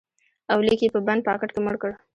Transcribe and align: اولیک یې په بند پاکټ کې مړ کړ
اولیک 0.53 0.79
یې 0.83 0.93
په 0.95 0.99
بند 1.07 1.21
پاکټ 1.27 1.49
کې 1.53 1.59
مړ 1.65 1.75
کړ 1.81 1.91